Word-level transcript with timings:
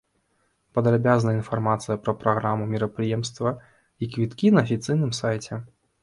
Падрабязная 0.75 1.33
інфармацыя 1.39 1.97
пра 2.05 2.13
праграму 2.21 2.63
мерапрыемства 2.71 3.51
і 4.05 4.09
квіткі 4.15 4.47
на 4.57 4.63
афіцыйным 4.67 5.13
сайце. 5.21 5.61